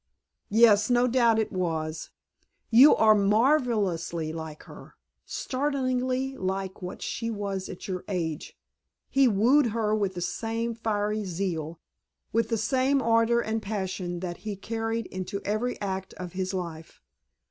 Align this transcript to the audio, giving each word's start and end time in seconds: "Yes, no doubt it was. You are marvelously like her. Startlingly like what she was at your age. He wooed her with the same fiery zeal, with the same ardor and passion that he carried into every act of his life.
"Yes, 0.49 0.89
no 0.89 1.05
doubt 1.05 1.37
it 1.37 1.51
was. 1.51 2.09
You 2.71 2.95
are 2.95 3.13
marvelously 3.13 4.33
like 4.33 4.63
her. 4.63 4.95
Startlingly 5.27 6.35
like 6.37 6.81
what 6.81 7.03
she 7.03 7.29
was 7.29 7.69
at 7.69 7.87
your 7.87 8.03
age. 8.07 8.57
He 9.11 9.27
wooed 9.27 9.67
her 9.67 9.93
with 9.95 10.15
the 10.15 10.21
same 10.21 10.73
fiery 10.73 11.23
zeal, 11.25 11.79
with 12.33 12.49
the 12.49 12.57
same 12.57 12.99
ardor 12.99 13.41
and 13.41 13.61
passion 13.61 14.21
that 14.21 14.37
he 14.37 14.55
carried 14.55 15.05
into 15.05 15.39
every 15.45 15.79
act 15.79 16.15
of 16.15 16.33
his 16.33 16.51
life. 16.51 16.99